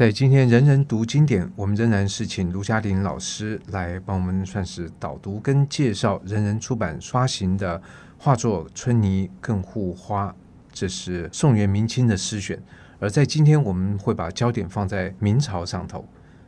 [0.00, 7.82] 在今天人人读经典，我们仍然是请卢嘉玲老师来帮我们算是导读跟介绍人人出版发行的
[8.16, 10.28] 画作《春泥更护花》，
[10.72, 12.58] 这是宋元明清的诗选。
[12.98, 16.02] 而在今天，我们会把焦点放在明朝上头，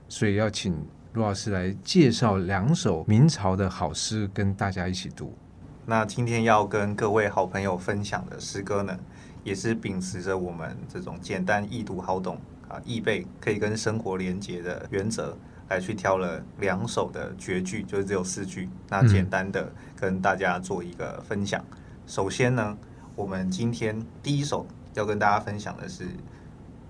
[0.09, 0.73] 所以要请
[1.12, 5.37] 卢老师来介绍两首明朝的好诗，跟大家一起读。
[5.84, 8.98] 那今天要跟各位好朋友分享的诗歌呢，
[9.45, 12.39] 也是秉持着我们这种简单易读好懂
[12.73, 15.36] 啊，易背可以跟生活连接的原则，
[15.68, 18.67] 来去挑了两首的绝句，就是只有四句。
[18.89, 21.63] 那简单的跟大家做一个分享。
[21.71, 22.75] 嗯、首先呢，
[23.14, 26.07] 我们今天第一首要跟大家分享的是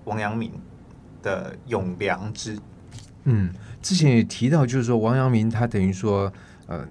[0.05, 0.53] 王阳明
[1.21, 2.55] 的《咏良知》。
[3.25, 6.31] 嗯，之前也提到，就是说王阳明他等于说，
[6.67, 6.87] 呃。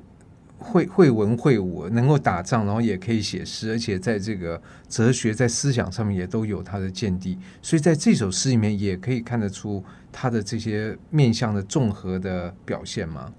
[0.62, 13.32] 会会文会武，能够打仗，然后也可以写诗，而且在这个哲学、在思想上面也都有他的见地，所以在这首诗里面也可以看得出他的这些面向的综合的表现吗？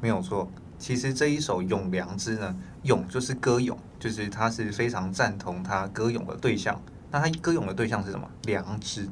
[0.00, 6.80] 没有错，其实这一首《咏良知》呢，咏就是歌咏，就是他是非常赞同他歌咏的对象。
[7.10, 8.28] 那他歌咏的对象是什么？
[8.44, 9.08] 良知。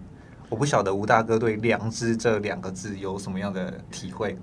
[0.49, 4.37] 我不晓得吴大哥对“良知”这两个字有什么样的体会。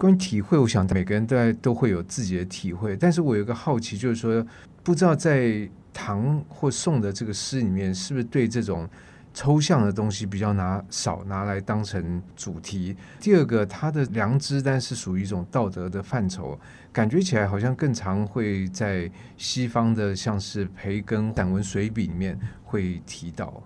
[0.00, 2.96] 关于体会，我想每个人都都会有自己的体会。
[2.96, 4.42] 但是我有一个好奇，就是说，
[4.82, 8.88] 不知道在唐或宋的这个诗里面，是不是对这种
[9.34, 12.96] 抽象的东西比较拿少拿来当成主题？
[13.20, 16.58] 第二个，他的良知，但是属于一种道德的范畴，
[16.90, 23.62] 感觉起来好像更常会在西方的像是培根散文随笔里面会提到。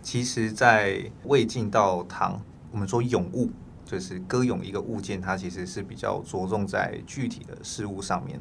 [0.00, 3.50] 其实，在魏晋到唐，我们说咏物。
[3.84, 8.40] 就是歌咏一个物件，它其实是比较着重在具体的事物上面。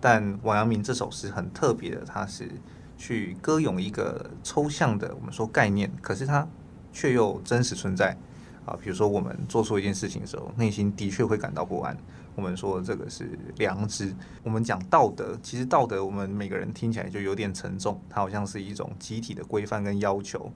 [0.00, 2.50] 但王阳明这首诗很特别的，它是
[2.96, 6.46] 去歌咏一个抽象的，我们说概念，可是它
[6.92, 8.16] 却又真实存在
[8.64, 8.76] 啊。
[8.82, 11.96] 比如说我们做错一件事情的时候，内心的确会感到不安。
[12.34, 14.14] 我们说这个是良知。
[14.42, 20.50] 我们讲道德，其实道德我们每个人听起来就有点沉重，它好像是一种集体的规范跟要求。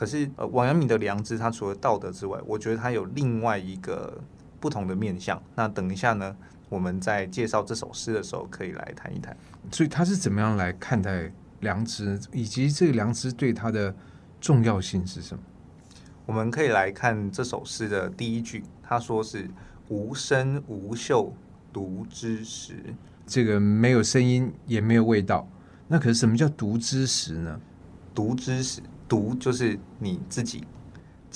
[0.00, 4.18] 可是，呃，王阳明的良知，他除了道德之外，我觉得他有另外一个
[4.58, 5.38] 不同的面向。
[5.54, 6.34] 那等一下呢，
[6.70, 9.36] 我们在介绍这首诗的时候，可以来谈一谈。
[9.70, 13.94] 所以他是怎么样来看待良知，以及这个良知对他的
[14.40, 15.42] 重要性是什么？
[16.24, 19.50] 我们可以来看这首诗的第一句，他说是
[19.88, 21.30] “无声无嗅，
[21.74, 22.72] 独知时”。
[23.28, 25.46] 这个没有声音，也没有味道。
[25.88, 27.60] 那可是什么叫“独知时”呢
[28.14, 28.80] ？“独知时”。
[29.10, 30.62] 独就是你自己，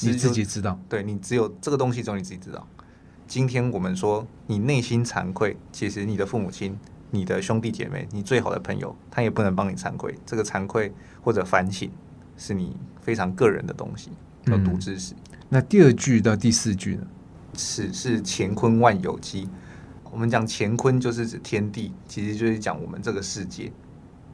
[0.02, 2.64] 你自己知道，对，你只有这个东西，只有你自己知道。
[3.26, 6.78] 今天我们说你内心惭愧，其实你的父母亲、
[7.10, 10.14] 你的兄弟姐妹、你最好的朋友，他也不能帮你惭愧。
[10.24, 11.90] 这个惭愧或者反省，
[12.36, 14.10] 是你非常个人的东西，
[14.44, 15.12] 要读知识。
[15.14, 17.04] 嗯，那第二句到第四句呢？
[17.54, 19.48] 此是乾坤万有机。
[20.12, 23.72] 我们讲乾坤就是指天地，其实就是讲我们这个世界。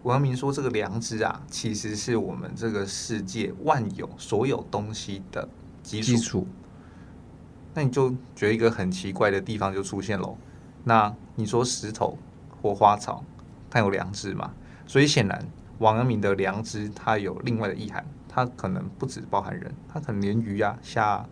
[0.03, 5.47] 王阳明说：“这个良知啊，其实是我们这个世界万有所有东西的
[5.83, 6.07] 基础。
[6.07, 6.47] 基础。
[7.75, 10.39] 那你就觉得一个很奇怪的地方就出现喽。
[10.85, 12.17] 那你说石头
[12.63, 13.23] 或花草，
[13.69, 14.53] 它有良知吗？
[14.87, 15.47] 所以显然，
[15.79, 21.29] 王阳明的良知它有另外的意涵，它可能不只包含人，它可能连鱼啊、虾啊、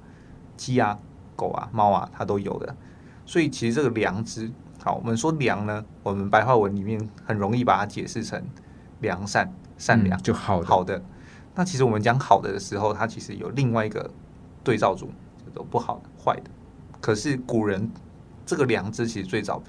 [0.59, 0.99] 鸡啊、
[1.35, 2.77] 狗啊、猫啊，它都有的。
[3.25, 4.50] 所以其实这个良知。”
[4.88, 8.43] 好，我们说良呢，我们白话文里面很容易把它解释成
[9.00, 10.66] 良善、善良，就好的。
[10.66, 11.04] 好的，
[11.54, 14.10] 那其实我们讲好的的时候，它其实有另外一个
[14.65, 15.09] 对照组，
[15.44, 16.50] 叫做不好的、坏的。
[17.03, 17.93] 可是古人
[18.47, 19.62] 这个良知其实最早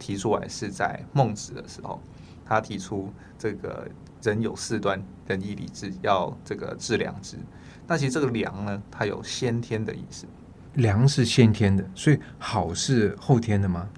[0.00, 2.02] 提出来是在孟子的时候，
[2.44, 3.86] 他提出这个
[4.20, 7.38] 人有四端，仁义礼智，要这个致良知。
[7.86, 10.26] 那其实这个良呢，它有先天的意思。
[10.74, 13.88] 良是先天的，所以好是后天的吗？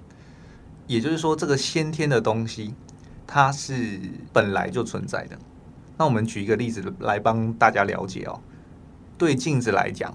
[0.89, 2.73] 也就是说，这个先天的东西，
[3.27, 3.99] 它是
[4.33, 5.37] 本来就存在的。
[5.95, 8.41] 那我们举一个例子来帮大家了解哦。
[9.15, 10.11] 对镜子来讲，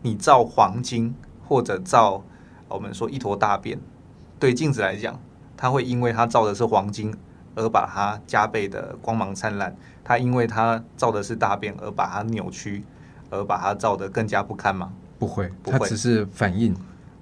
[0.00, 1.12] 你照黄金
[1.48, 2.22] 或者照
[2.68, 3.80] 我们说一坨大便，
[4.38, 5.20] 对镜子来讲，
[5.56, 7.12] 它会因为它照的是黄金
[7.56, 9.72] 而把它加倍的光芒灿烂；
[10.04, 12.84] 它因为它照的是大便而把它扭曲，
[13.28, 14.92] 而把它照得更加不堪吗？
[15.18, 16.72] 不会，不会，它只是反应。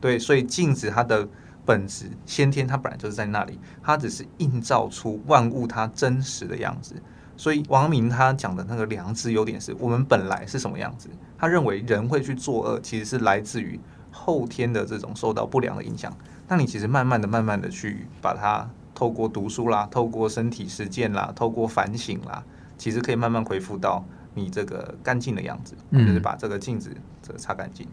[0.03, 1.26] 对，所以镜子它的。
[1.65, 6.95] 本质先天，它本来就是在那里，它只是映照出万物它真实的样子。
[7.37, 11.09] 所以王明他讲的那个良知有点是我们本来是什么样子。
[11.39, 13.81] 他认为人会去作恶，其实是来自于
[14.11, 16.15] 后天的这种受到不良的影响。
[16.49, 22.45] 那你其实慢慢的、慢慢的去把它透过读书啦，透过身体实践啦，透过反省啦，
[22.77, 24.05] 其实可以慢慢恢复到
[24.35, 27.89] 你这个干净的样子，就是把这个镜子这个擦干净。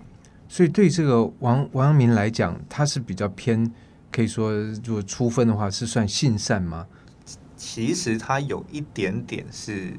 [0.50, 3.72] 所以对这个王王阳明来讲，他是比较偏，
[4.12, 4.52] 可以说
[4.84, 6.88] 如果出分的话，是算性善吗？
[7.56, 9.92] 其实他有一点点是，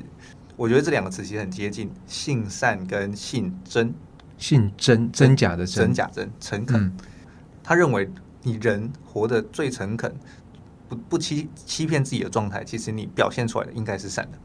[0.56, 3.92] 我觉得这两个词其实很接近，性善跟性真，
[4.38, 6.80] 性真真假的真，真假真诚恳。
[6.80, 6.92] 嗯、
[7.62, 8.08] 他认为
[8.42, 10.14] 你人活得最诚恳，
[10.88, 14.38] 不不欺欺骗自己的状态，其实你表现出来的应该是善的。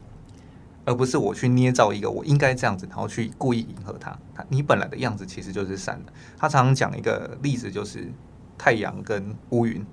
[0.84, 4.16] 而不是我去捏造一个我应该这样子，然后去故意迎合他。
[4.34, 6.12] 他你本来的样子其实就是善的。
[6.36, 8.06] 他常常讲一个例子，就是
[8.58, 9.84] 太阳跟乌云。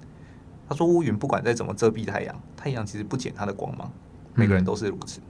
[0.67, 3.91] 他说乌云不管再怎么遮蔽太阳，太阳其实不减它的光芒。
[4.33, 5.19] 每个人都是如此。
[5.19, 5.23] 嗯。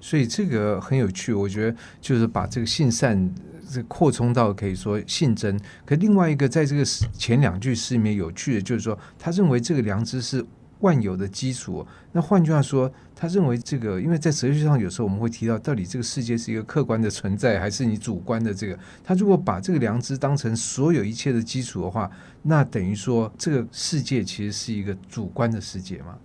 [0.00, 3.34] 所以这个很有趣，我觉得就是把这个性善
[3.70, 5.60] 这扩充到可以说性真。
[5.84, 10.42] 可另外一个在这个前两句诗里面有趣的，就是说他认为这个良知是
[10.80, 11.86] 万有的基础。
[12.12, 18.78] 那换句话说，他认为这个，因为在哲学上有时候我们会提到，到底这个世界是一个客观的存在，还是你主观的这个？
[19.04, 22.10] 他如果把这个良知当成所有一切的基础的话，
[22.42, 26.18] 那等于说这个世界其实是一个主观的世界吗？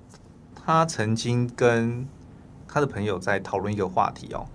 [0.56, 2.08] 他曾经跟
[2.68, 4.48] 他的朋友在讨论一个话题哦，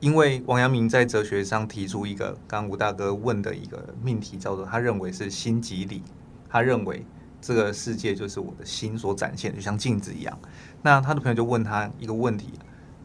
[0.00, 6.02] 因为王阳明在哲学上提出一个刚刚吴大哥问的一个命题，叫做他认为是心即理，
[6.48, 7.04] 他认为。
[7.44, 10.38] 这个世界就是我的心所展现，就像镜子一样。
[10.80, 12.54] 那他的朋友就问他一个问题：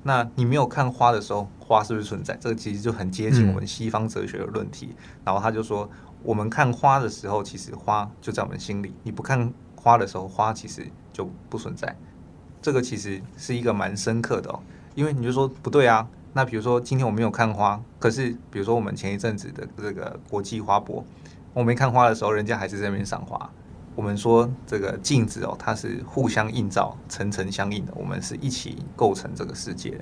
[0.03, 2.38] 那你没有看花的时候，花是不是存在？
[2.39, 4.91] 这个其实就很接近我们西方哲学的论题。
[4.91, 4.95] 嗯、
[5.25, 5.89] 然后他就说，
[6.24, 11.94] 我们看花的时候，其实花就在我们心里；你不看花的时候，花其实就不存在。
[12.62, 14.62] 这个其实是一个蛮深刻的哦，
[14.95, 16.07] 因为你就说不对啊。
[16.31, 21.03] 那比如说今天我没有看花，可是比如说我们前一阵子的这个国际花博，
[21.53, 23.51] 我没看花的时候，人家还是在那边赏花。
[23.99, 27.91] 我们说这个镜子哦，它是互相映照、层层相应的。
[27.97, 29.99] 我们是一起构成这个世界，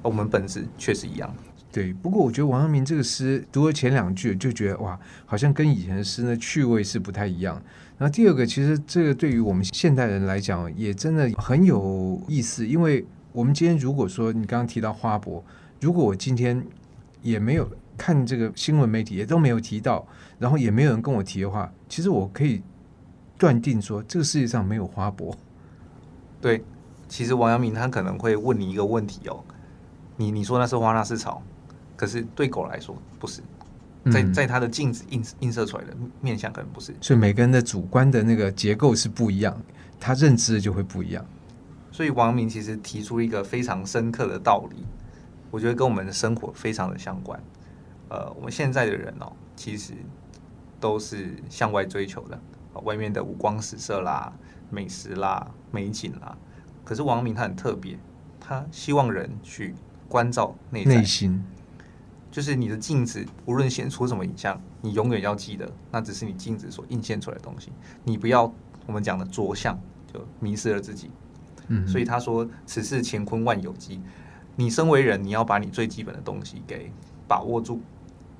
[0.00, 1.34] 我们本质确实一样。
[1.72, 4.96] 对，不过我觉得王阳明这个诗读了前两句，就觉得哇，
[5.26, 7.60] 好像跟以前的诗呢趣味是不太一样。
[7.98, 12.64] 然后第二个，其实这个对于我们现代人来讲，也真的很有意思。
[12.64, 15.44] 因为我们今天如果说你刚刚提到花博，
[15.80, 16.64] 如果我今天
[17.22, 17.68] 也没有
[17.98, 20.06] 看这个新闻媒体，也都没有提到，
[20.38, 22.62] 然后也没有人跟我提的话，其实我可以。
[23.42, 25.36] 断定说这个世界上没有花博。
[26.40, 26.62] 对，
[27.08, 29.42] 其实王阳明他可能会问你一个问题哦，
[30.16, 31.42] 你你说那是花那是草，
[31.96, 33.42] 可是对狗来说不是，
[34.12, 39.60] 在在他的镜子映映射出来的面相可能不是，所以每个人的主观的那个结构是不一样，
[39.98, 41.26] 他认知的就会不一样。
[41.90, 44.86] 所以王阳明其实提出一个非常深刻的道理，
[45.50, 47.42] 我觉得跟我们的生活非常的相关。
[48.08, 49.94] 呃，我们现在的人哦，其实
[50.78, 52.40] 都是向外追求的。
[52.80, 54.32] 外面的五光十色啦、
[54.70, 56.36] 美食啦、美景啦，
[56.84, 57.98] 可是王阳明他很特别，
[58.40, 59.74] 他希望人去
[60.08, 61.44] 关照内在，内心，
[62.30, 67.70] 就是你的镜子，无论显出什么影像，你永远要记得，那只是你镜子所映现出来的东西。
[68.04, 68.52] 你不要
[68.86, 69.78] 我们讲的着相，
[70.12, 71.10] 就迷失了自己。
[71.68, 74.00] 嗯，所以他说：“此事乾坤万有机。”
[74.56, 76.92] 你身为人，你要把你最基本的东西给
[77.26, 77.80] 把握住。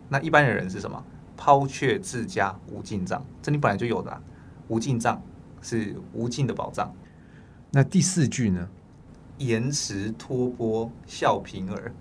[0.09, 1.03] 那一般的人是什么？
[1.37, 4.21] 抛却自家无尽藏，这里本来就有的啊。
[4.69, 5.21] 无尽藏
[5.61, 6.95] 是无尽的宝藏。
[7.71, 8.69] 那第四句呢？
[9.39, 11.93] 延迟托钵笑贫儿。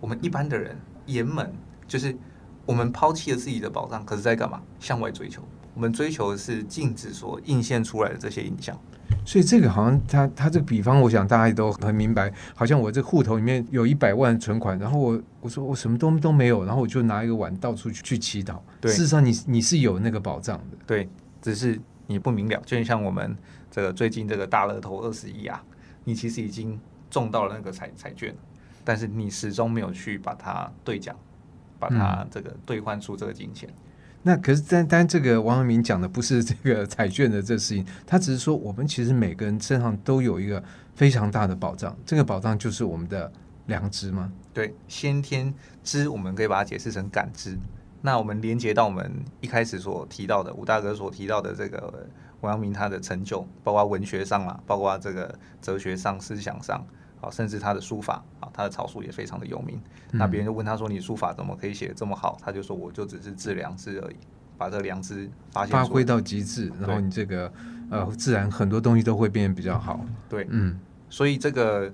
[0.00, 0.76] 我们一般的人，
[1.06, 1.52] 严门
[1.86, 2.16] 就是
[2.64, 4.62] 我们抛弃了自己的宝藏，可是在干嘛？
[4.80, 5.42] 向外追求。
[5.78, 8.76] 我们追求的是镜子所映现出来的这些影像。
[9.24, 12.32] 所以这个好像他他这个比方，我想大家也都很明白。
[12.52, 18.58] 好像我这户头里面有一百万存款，然后我我说我什么都都没有，然后我就拿一个碗到处去去祈祷。
[18.80, 20.76] 对，事实上你你是有那个保障的。
[20.84, 21.08] 对，
[21.40, 22.60] 只是你不明了。
[22.66, 23.36] 就像我们
[23.70, 25.62] 这个最近这个大乐透二十亿啊，
[26.02, 26.76] 你其实已经
[27.08, 28.34] 中到了那个彩彩券，
[28.82, 31.14] 但是你始终没有去把它兑奖，
[31.78, 33.70] 把它这个兑换出这个金钱。
[33.70, 33.84] 嗯
[34.22, 40.62] 那可是，单单这个王阳明讲的不是这个 彩券的这事情，他只是说我们其实每个人身上都有一个
[40.94, 43.32] 非常大的宝藏，这个宝藏就是我们的
[43.66, 44.32] 良知吗？
[44.52, 47.56] 对，先天知，我们可以把它解释成感知。
[48.02, 49.10] 那我们连接到我们
[49.40, 52.06] 一开始所提到的吴大哥所提到的这个
[52.40, 55.32] 王阳明他的成就，包括文学上啦，包括这个
[55.62, 56.84] 哲学上、思想上。
[57.20, 58.24] 好，甚至他的书法，
[58.58, 59.80] 他的草书也非常的有名。
[60.10, 64.16] 那别人就问他说：“你书法怎么可以写得这么好？”他就说：“我就只是治良知而已，
[64.58, 67.52] 把这良知发现发挥到极致，然后你这个
[67.88, 70.76] 呃，自然很多东西都会变得比较好。”对，嗯，
[71.08, 71.92] 所以这个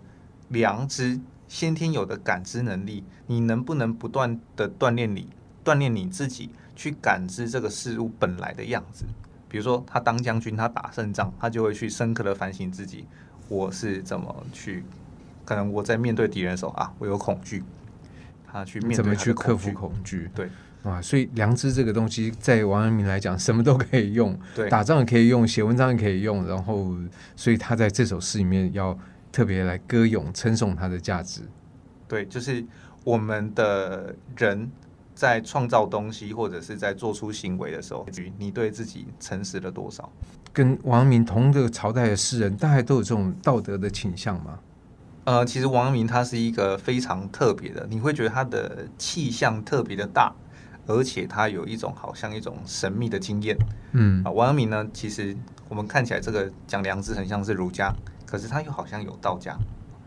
[0.48, 5.28] 良知先天有的感知能力，你能不能不断的锻炼你，
[5.62, 9.04] 锻炼你自己去感知这个事物本来的样子？
[9.46, 13.06] 比如说，他当将军，他打胜仗，他就会去深刻的反省自己，
[13.48, 14.82] 我是怎么去。
[15.44, 17.62] 可能我在面对敌人的时候啊，我有恐惧，
[18.46, 20.30] 他去面对怎么去克服恐惧？
[20.34, 20.48] 对
[20.82, 26.94] 啊，所以良知这个东西，在王阳明来讲，什么都可以用，对，打仗也可以用，写文章也可以用，然后，
[27.34, 28.98] 所以他在这首诗里面要
[29.32, 31.40] 特别来歌咏、称颂它的价值。
[32.06, 32.62] 对，就是
[33.02, 34.70] 我们的人
[35.14, 40.12] 在创造东西或者是在做出行为的时候，你对自己诚实了多少？
[40.52, 44.58] 跟王阳明同个朝代的诗人，大概都有这种道德的倾向吗？
[45.24, 50.32] 呃，其实王阳明他是一个非常特别的，你会觉得他的气象特别的大，
[50.86, 53.56] 而且他有一种好像一种神秘的经验。
[53.92, 55.34] 嗯啊，王阳明呢，其实
[55.68, 57.94] 我们看起来这个讲良知很像是儒家，
[58.26, 59.56] 可是他又好像有道家，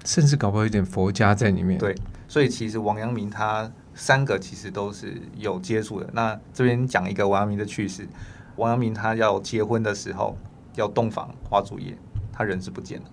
[0.05, 1.79] 甚至搞不好有点佛家在里面。
[1.79, 1.95] 对，
[2.27, 6.07] 所以其实王阳明他三个其实都是有接触的。
[6.13, 8.07] 那这边讲一个王阳明的趣事。
[8.55, 10.37] 王阳明他要结婚的时候
[10.75, 11.97] 要洞房花烛夜，
[12.31, 13.05] 他人是不见了，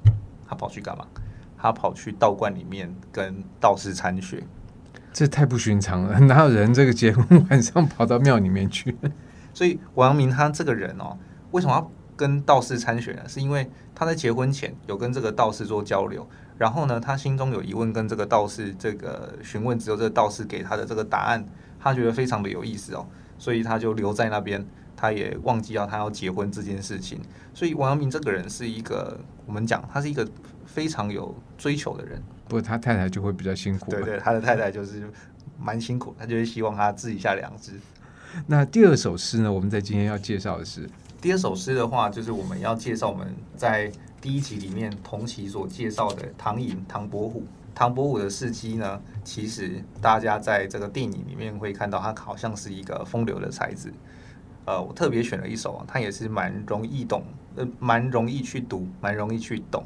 [0.47, 1.07] 他跑去干嘛？
[1.65, 4.45] 他跑去道观里面跟道士参学，
[5.15, 8.95] 这太不寻常了， 哪有人这个结婚晚上跑到庙里面去？
[9.55, 11.17] 所以王阳明他这个人哦，
[11.53, 13.23] 为什么要跟道士参学呢？
[13.27, 16.29] 是因为他在结婚前有跟这个道士做交流，
[16.59, 21.43] 然后呢，他心中有疑问，跟这个道士这个询问之后，这个道士给他的这个答案，
[21.81, 23.07] 他觉得非常的有意思哦，
[23.39, 24.63] 所以他就留在那边。
[24.97, 27.21] 他也忘记了他要结婚这件事情，
[27.53, 30.27] 所以王阳明这个人是一个，我们讲他是一个
[30.75, 32.21] 非常有追求的人。
[32.49, 33.93] 不过他太太就会比较辛苦。
[33.93, 35.09] 对对，他的太太就是
[35.57, 37.79] 蛮辛苦，他就是希望他治一下良知。
[38.49, 39.53] 那第二首诗呢？
[39.53, 40.91] 我们在今天要介绍的是
[41.21, 43.91] 第二首诗的话，就是我们要介绍我们在
[44.21, 47.45] 第一集里面同期所介绍的唐寅唐伯虎。
[47.73, 53.93] 唐伯虎的事迹呢，其实大家在这个电影里面会看到，他好像是一个风流的才子。
[54.67, 57.23] 呃，我特别选了一首啊，它也是蛮容易懂，
[57.55, 59.85] 呃，蛮容易去读，蛮容易去懂。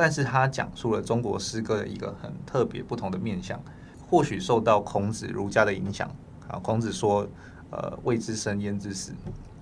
[0.00, 3.62] 但是他讲述了中国诗歌的一个很特别不同的面向，
[4.08, 6.10] 或许受到孔子儒家的影响
[6.48, 6.58] 啊。
[6.60, 7.28] 孔子说，
[7.68, 9.12] 呃，未知生焉知死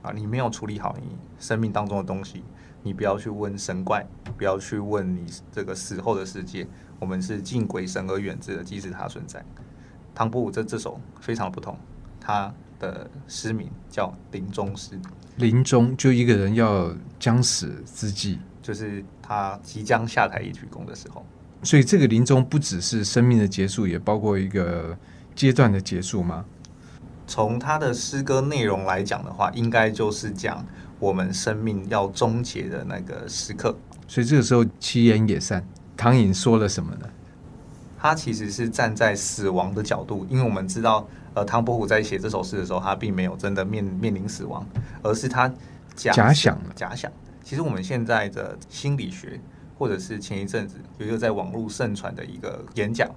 [0.01, 2.45] 啊，你没有处理好你生命当中的东西，
[2.85, 6.65] 你不要去问神怪，不要去问你这个死后的世界。
[7.01, 9.45] 我们是敬鬼神而远之的，即使它存在。
[10.15, 11.77] 唐伯虎这这首非常不同，
[12.21, 12.55] 他。
[12.81, 14.97] 的诗名叫临终诗，
[15.35, 18.39] 临终就一个人要将死之际，
[18.69, 21.25] 就是他即将下台一鞠躬的时候。
[21.63, 24.95] 所以这个临终不只是生命的结束，也包括一个
[25.35, 26.45] 阶段的结束吗？
[27.27, 30.63] 从他的诗歌内容来讲的话，应该就是讲
[30.99, 33.75] 我们生命要终结的那个时刻。
[34.07, 35.67] 所以这个时候，七言也散。
[35.97, 37.09] 唐寅说了什么呢？
[37.99, 41.09] 他其实是站在死亡的角度，因为我们知道。
[41.35, 44.67] 呃，唐伯虎在写这首诗的时候，他并没有真的面面临死亡，
[45.03, 45.49] 而是他
[45.97, 47.11] 假假想假想。
[47.49, 49.41] 其实我们现在的心理学，
[49.79, 53.11] 或者是前一阵子有一个在网络盛传的一个演讲，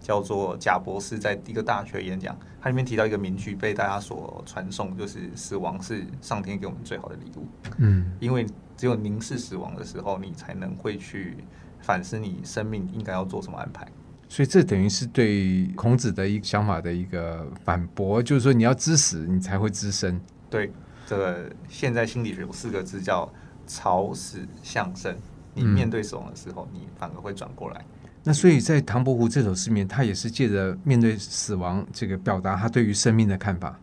[0.00, 7.44] 叫做贾博士在一个大学演讲，它里面提到一个名句被大家所传颂，就是死亡是上天给我们最好的礼物。
[7.78, 8.46] 嗯，因为
[8.76, 11.38] 只有凝视死亡的时候，你才能会去
[11.80, 13.84] 反思你生命应该要做什么安排。
[14.28, 20.20] 所以这等于是对孔子的一个想法的一个反驳，就是说你要知死，你才会知生。
[20.48, 20.70] 对，
[21.04, 23.28] 这个现在心理学有四个字叫
[23.72, 25.16] “草死向生”。
[25.54, 27.84] 你面对死亡的时候，嗯、你反而会转过来。
[28.24, 33.78] 那所以在唐伯虎这首诗里面，他也是借着面对死亡这个表达他对于生命的看法。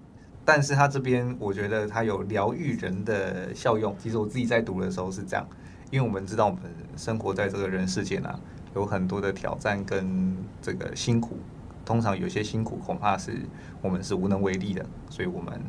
[0.46, 3.96] 但是他这边我觉得他有疗愈人的效用。
[4.02, 5.46] 其实我自己在读的时候是这样，
[5.92, 6.62] 因为我们知道我们
[6.96, 8.40] 生活在这个人世间啊。
[8.76, 11.38] 有很多的挑战跟这个辛苦，
[11.84, 13.34] 通常有些辛苦恐怕是
[13.82, 15.60] 我们是无能为力的，所以我们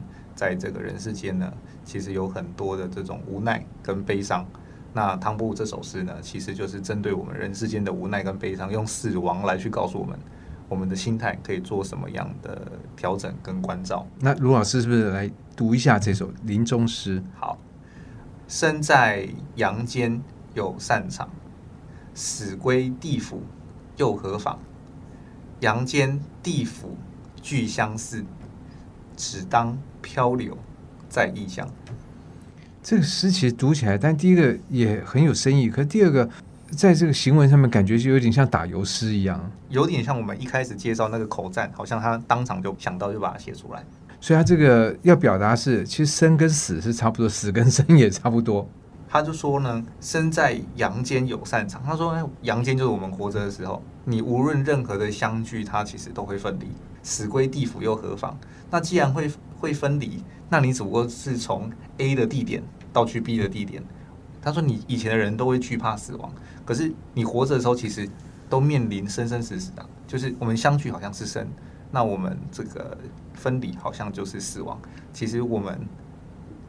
[0.40, 1.52] 在这个人世间呢，
[1.84, 4.42] 其实有很多的这种无奈跟悲伤。
[4.94, 10.18] 那汤布这首诗呢，其实就是针对我们人世间的无奈跟悲伤，用死亡来去告诉我们，
[10.66, 14.06] 我们的心态可以做什么样的调整跟关照。
[14.18, 17.22] 那卢老师是不是来读一下这首临终诗？
[17.38, 17.58] 好，
[18.48, 20.22] 身在阳间
[20.54, 21.28] 有擅长。
[22.14, 23.42] 死归地府
[23.98, 24.58] 又何妨？
[25.60, 26.96] 阳间地府
[27.42, 28.24] 俱相似，
[29.20, 30.56] 只当漂流
[31.10, 31.68] 在异乡。
[32.82, 36.26] 这个诗其实读起来，但第一个也很有深意，可是第二个，
[36.70, 43.84] 在这个行文上面感觉就有点像打油诗一样，有点像我们一开始介绍那个口赞，好像他当场就想到就把它写出来。
[44.22, 48.66] 所以他这个要表达是，其实生跟死是差不多，死跟生也差不多。
[49.06, 51.82] 他就说呢，生在阳间有擅长。
[51.84, 56.66] 他说，阳间就是我们活着的时候，你无论任何的相聚，它其实都会分离。
[57.02, 58.36] 死归地府又何妨？
[58.70, 63.82] 那既然会会分离，那你只不过是从 A 的地点到去 B 的地点。
[64.42, 66.32] 他说，你以前的人都会惧怕死亡，
[66.64, 68.08] 可是你活着的时候，其实
[68.48, 71.46] 都面临生生死死的，就是我们相聚好像是生，
[71.90, 72.96] 那我们这个
[73.34, 74.80] 分离好像就是死亡。
[75.12, 75.78] 其实我们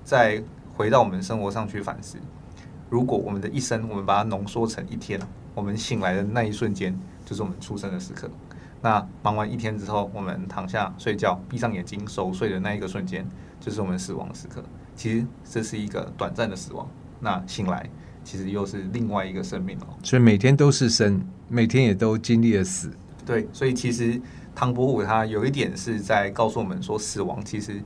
[0.04, 0.44] 再
[0.76, 2.18] 回到我们生活上去反思，
[2.90, 5.18] 如果我们的一生，我们把它浓缩成一天，
[5.56, 8.30] 我们醒来的那一瞬间，就是我们出生的时刻。
[8.82, 13.26] 那忙完一天之后，我们躺下睡觉，闭上眼睛熟睡的那一个瞬间，
[13.60, 14.64] 就是我们死亡的时刻。
[14.96, 16.90] 其实这是一个短暂的死亡。
[17.20, 17.90] 那醒来，
[18.24, 19.88] 其实又是另外一个生命哦。
[20.04, 22.92] 所以每天都是生，每天也都经历了死。
[23.26, 24.20] 对，所以其实
[24.56, 27.82] 唐伯虎他有一点是在告诉我们说，死亡其实。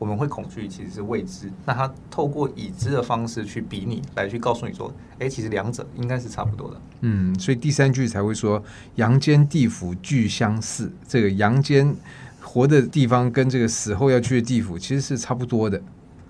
[0.00, 1.52] 我们会恐惧，其实是未知。
[1.66, 6.80] 那他透过已知的方式去比拟，来去告诉你说，哎，其实两者应该是差不多的。
[7.02, 8.62] 嗯，所以第三句才会说
[8.96, 10.90] “阳间地府俱相似”。
[11.06, 11.94] 这个阳间
[12.40, 15.80] 活的地方跟这个死后要去的地府其实是差不多的。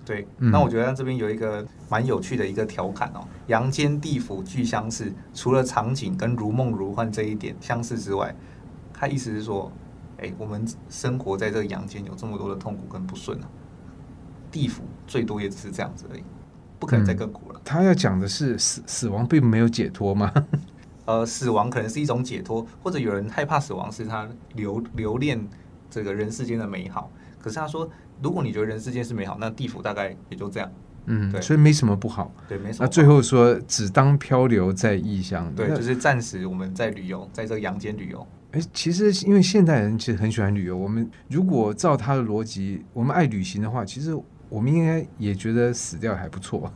[0.03, 8.35] 对，那我觉得这边有一个蛮有趣的一个调侃哦，“阳间地府俱相似”，除了场景跟如梦如幻这一点相似之外，
[8.93, 9.71] 他意思是说，
[10.17, 13.47] 哎，我们生活在这个阳间有这么多的痛苦跟不顺啊。
[14.51, 16.23] 地府最多也只是这样子而已，
[16.77, 17.59] 不可能再更苦了。
[17.59, 20.31] 嗯，他要讲的是死死亡并没有解脱吗？
[21.05, 25.45] 呃，死亡可能是一种解脱，或者有人害怕死亡是他留留恋
[25.89, 27.11] 这个人世间的美好。
[27.39, 27.89] 可是他说，
[28.21, 30.71] 如果你觉得人世间是美好，那地府大概也就这样。
[31.07, 32.31] 嗯，对，所以没什么不好。
[32.47, 32.85] 对，没什么。
[32.85, 35.51] 那最后说，只当漂流在异乡。
[35.55, 38.25] 对，就是暂时我们在旅游，在这个阳间旅游。
[38.51, 44.15] 哎，其实因为现代人其实很喜欢旅游，我们如果照他的逻辑，我们爱旅行的话，其实。
[44.51, 46.69] 我们应该也觉得死掉还不错。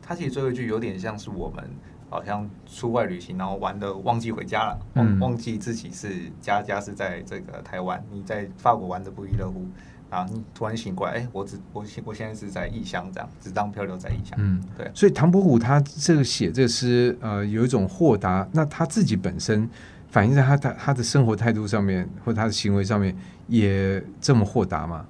[0.00, 1.62] 他其实最后一句有点像是我们
[2.08, 9.66] 好像出外旅行，然后玩的忘记回家了，忘忘记自己是家家是在这个台湾，你在法国玩的不亦乐乎
[10.10, 10.24] 啊！
[10.32, 14.38] 你突然醒过来，哎，我只我现我现在是在异乡，这样只当漂流在异乡。
[14.40, 14.88] 嗯，对。
[14.94, 18.48] 所以唐伯虎他这个写这诗，呃，有一种豁达。
[18.52, 19.68] 那他自己本身
[20.08, 23.14] 反映在他他他的生活态度上面，或他的行为上面，
[23.48, 25.04] 也这么豁达吗？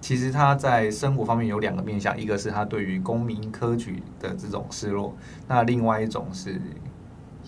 [0.00, 5.14] 其实他在生活方面有两个面向，一个是他对于公民科举的这种失落，
[5.46, 6.60] 那另外一种是，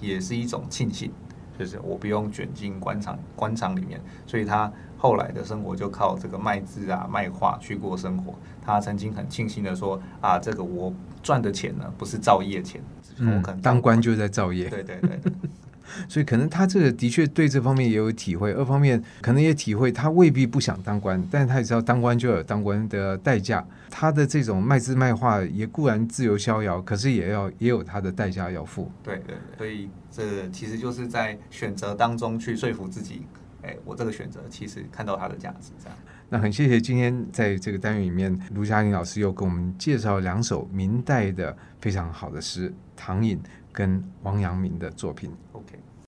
[0.00, 1.10] 也是一种庆幸，
[1.58, 8.34] 就是我不用卷进官场官场里面，所以他后来的生活就靠这个卖字啊卖画去过生活。
[8.64, 12.80] 他曾经很庆幸的说啊，这个我赚的钱呢不是造业钱，
[13.18, 14.68] 嗯、我可能当官就在造业。
[14.68, 15.20] 对对对。
[16.08, 23.66] 所以可能他这个的确对这方面也有体会，二方面可能也体会他未必不想当官，但是他也知道当官就有当官的代价。
[23.90, 28.90] 他的这种卖字卖画也固然自由逍遥，可是也要也有他的代价要付。
[29.02, 33.26] 对对，所以这其实就是在选择当中去说服自己，
[33.60, 35.72] 哎，我这个选择其实看到它的价值。
[35.82, 35.98] 这样。
[36.30, 43.38] 那很谢谢今天在这个单元里面，卢嘉玲老师又给我们介绍两首明代的非常好的诗，唐寅
[43.70, 45.30] 跟王阳明的作品。
[45.62, 45.91] Okay.